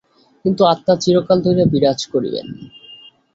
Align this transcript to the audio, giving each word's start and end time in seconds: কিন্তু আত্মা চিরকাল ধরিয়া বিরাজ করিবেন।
কিন্তু 0.45 0.61
আত্মা 0.65 0.93
চিরকাল 1.03 1.37
ধরিয়া 1.45 1.67
বিরাজ 1.73 1.99
করিবেন। 2.13 2.47